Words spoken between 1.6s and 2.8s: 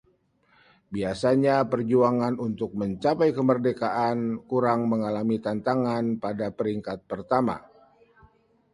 perjuangan untuk